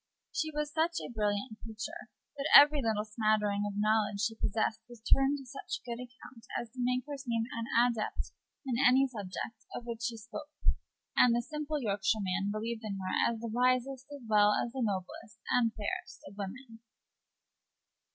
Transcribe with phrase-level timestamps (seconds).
[0.33, 5.37] She was such a brilliant creature that every little smattering of knowledge she possessed appeared
[5.37, 8.31] to such good account as to make her seem an adept
[8.65, 10.49] in any subject of which she spoke,
[11.15, 15.39] and the simple Yorkshireman believed in her as the wisest, as well as the noblest
[15.51, 16.79] and fairest of women.